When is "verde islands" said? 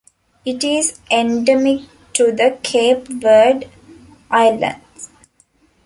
3.07-5.11